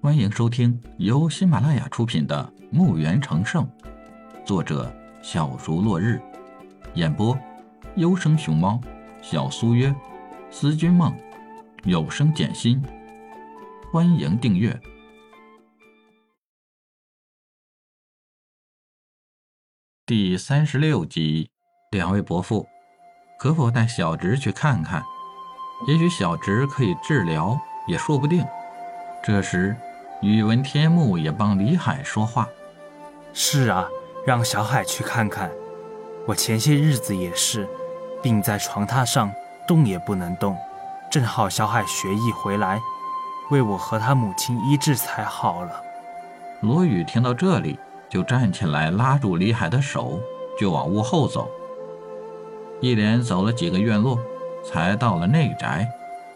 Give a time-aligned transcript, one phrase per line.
[0.00, 3.64] 欢迎收听由喜马拉雅出品的《墓园成圣》，
[4.46, 6.22] 作者小竹落日，
[6.94, 7.36] 演播
[7.96, 8.80] 优生熊猫、
[9.20, 9.92] 小苏约、
[10.52, 11.12] 思君梦、
[11.82, 12.80] 有声简心。
[13.92, 14.80] 欢迎订阅
[20.06, 21.50] 第三十六集。
[21.90, 22.68] 两位伯父，
[23.36, 25.02] 可否带小侄去看看？
[25.88, 27.58] 也许小侄可以治疗，
[27.88, 28.46] 也说不定。
[29.24, 29.76] 这时，
[30.20, 32.48] 宇文天木也帮李海说话
[33.32, 33.86] ：“是啊，
[34.26, 35.48] 让小海去看看。
[36.26, 37.68] 我前些日子也是，
[38.20, 39.32] 病在床榻上，
[39.64, 40.56] 动也不能动。
[41.08, 42.80] 正好小海学艺回来，
[43.50, 45.80] 为我和他母亲医治才好了。”
[46.62, 47.78] 罗宇听到这里，
[48.08, 50.18] 就站起来拉住李海的手，
[50.58, 51.48] 就往屋后走。
[52.80, 54.18] 一连走了几个院落，
[54.64, 55.88] 才到了内宅，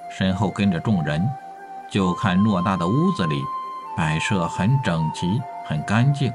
[0.08, 1.28] 身后跟着众人。
[1.90, 3.42] 就看偌大的屋子里，
[3.96, 6.32] 摆设很整齐，很干净。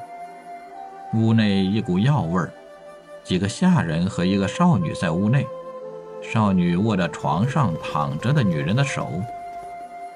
[1.14, 2.52] 屋内一股药味儿，
[3.24, 5.46] 几个下人和一个少女在屋内。
[6.22, 9.08] 少女握着床上躺着的女人的手。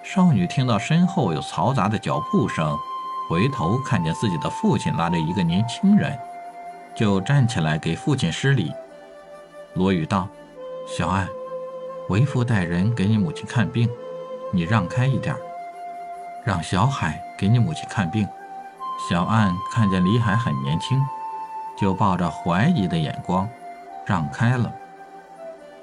[0.04, 2.76] 少女听到身后有嘈杂的脚步声，
[3.30, 6.18] 回头看见自己的父亲拉着一个年轻人，
[6.96, 8.74] 就站起来给父亲施礼。
[9.76, 10.28] 罗宇道
[10.88, 11.28] ：“小安，
[12.10, 13.88] 为父带人给你母亲看病，
[14.52, 15.36] 你让开一点
[16.44, 18.28] 让小海给你母亲看病。”
[19.10, 21.02] 小安看见李海很年轻，
[21.76, 23.50] 就抱着怀疑的眼光，
[24.06, 24.72] 让开了。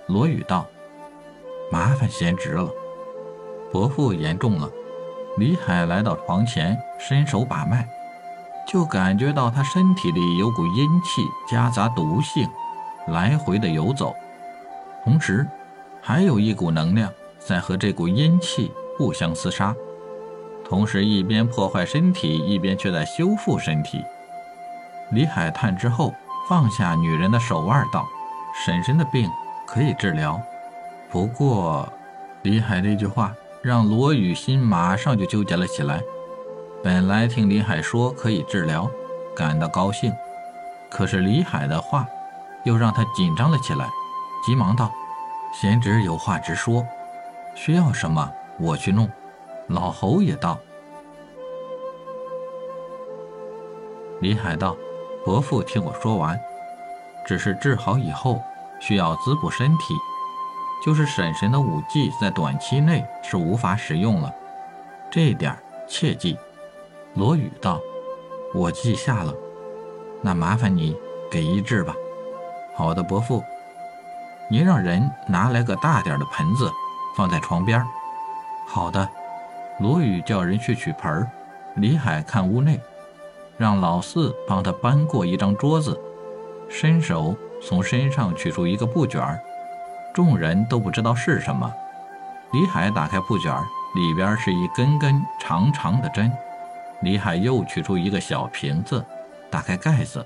[0.07, 0.65] 罗宇道
[1.73, 2.71] ：“麻烦贤侄了，
[3.73, 4.71] 伯父言重了。”
[5.37, 7.89] 李海来到床前，伸手把脉，
[8.67, 12.49] 就感觉到他身体里有股阴气夹杂毒性。
[13.09, 14.15] 来回的游走，
[15.03, 15.47] 同时
[16.03, 19.75] 还有一股能量在和这股阴气互相厮杀，
[20.69, 24.05] 同时一边破坏身体，一边却在修复身体。
[25.11, 26.15] 李海探之后，
[26.49, 28.07] 放下女人的手腕，道
[28.55, 29.31] ：“婶婶的病
[29.67, 30.41] 可以治疗，
[31.11, 31.89] 不过……”
[32.43, 36.01] 李海这句话让罗雨欣马上就纠结了起来。
[36.83, 38.89] 本来听李海说可以治疗，
[39.35, 40.13] 感到高兴，
[40.91, 42.07] 可是李海的话。
[42.65, 43.89] 又让他紧张了起来，
[44.45, 44.93] 急忙道
[45.55, 46.85] ：“贤侄有话直说，
[47.55, 49.09] 需要什么我去弄。”
[49.69, 50.59] 老侯也道
[54.21, 54.75] ：“李海道，
[55.25, 56.41] 伯父听我说完，
[57.27, 58.41] 只是治好以后
[58.81, 59.95] 需要滋补身体，
[60.85, 64.35] 就是婶婶的武技在短期内是无法使用了，
[65.11, 65.57] 这一点
[65.87, 66.37] 切记。”
[67.15, 67.81] 罗宇道
[68.55, 69.35] ：“我记下了，
[70.23, 70.97] 那麻烦你
[71.31, 71.95] 给医治吧。”
[72.75, 73.43] 好的，伯父，
[74.49, 76.73] 您让人拿来个大点的盆子，
[77.17, 77.85] 放在床边。
[78.67, 79.09] 好的，
[79.79, 81.31] 罗宇叫人去取盆儿。
[81.77, 82.81] 李海看屋内，
[83.57, 85.99] 让老四帮他搬过一张桌子，
[86.69, 89.41] 伸手从身上取出一个布卷儿。
[90.13, 91.73] 众人都不知道是什么。
[92.53, 93.63] 李海打开布卷儿，
[93.95, 96.33] 里边是一根根长长的针。
[97.03, 99.05] 李海又取出一个小瓶子，
[99.49, 100.25] 打开盖子。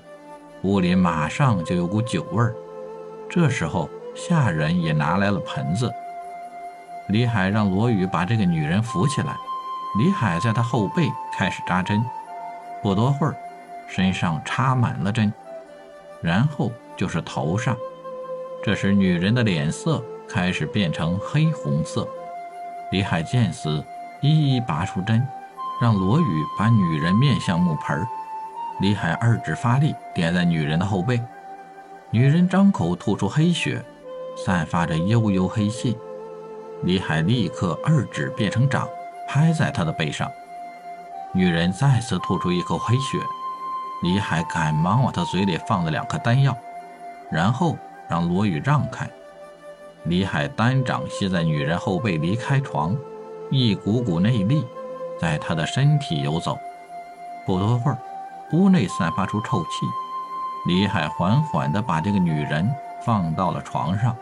[0.63, 2.55] 屋里马上就有股酒味儿，
[3.29, 5.93] 这时候下人也拿来了盆子。
[7.07, 9.35] 李海让罗宇把这个女人扶起来，
[9.99, 12.03] 李海在她后背开始扎针，
[12.81, 13.35] 不多会儿，
[13.87, 15.31] 身上插满了针，
[16.21, 17.75] 然后就是头上。
[18.63, 22.07] 这时女人的脸色开始变成黑红色。
[22.91, 23.83] 李海见此，
[24.21, 25.21] 一一拔出针，
[25.81, 28.01] 让罗宇把女人面向木盆。
[28.79, 31.21] 李海二指发力，点在女人的后背，
[32.11, 33.83] 女人张口吐出黑血，
[34.37, 35.97] 散发着幽幽黑气。
[36.83, 38.87] 李海立刻二指变成掌，
[39.27, 40.29] 拍在她的背上。
[41.33, 43.17] 女人再次吐出一口黑血，
[44.03, 46.55] 李海赶忙往她嘴里放了两颗丹药，
[47.31, 47.77] 然后
[48.07, 49.09] 让罗宇让开。
[50.03, 52.95] 李海单掌吸在女人后背，离开床，
[53.49, 54.65] 一股股内力
[55.19, 56.59] 在她的身体游走。
[57.45, 57.97] 不多会儿。
[58.51, 59.69] 屋内散发出臭气，
[60.67, 62.69] 李海缓缓地把这个女人
[63.03, 64.15] 放到了床上。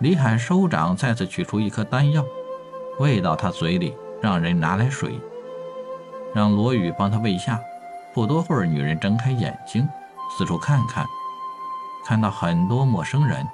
[0.00, 2.24] 李海收掌，再次取出一颗丹药，
[2.98, 5.20] 喂到她嘴里，让人拿来水，
[6.34, 7.60] 让罗宇帮她喂下。
[8.14, 9.86] 不多会儿，女人睁开眼睛，
[10.30, 11.04] 四处看看，
[12.04, 13.46] 看到很多陌生人，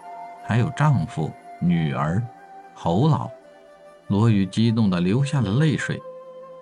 [0.44, 2.22] 还有丈夫、女儿、
[2.75, 3.28] 侯老。
[4.06, 6.00] 罗宇激动地流下了泪水，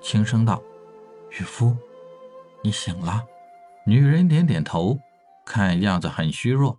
[0.00, 0.62] 轻声道
[1.38, 1.76] ：“渔夫。”
[2.64, 3.22] 你醒了，
[3.84, 4.98] 女人点点头，
[5.44, 6.78] 看样子很虚弱。